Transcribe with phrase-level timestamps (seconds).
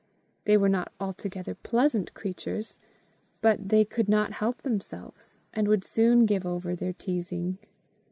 [0.45, 2.79] They were not altogether pleasant creatures,
[3.39, 7.59] but they could not help themselves, and would soon give over their teasing.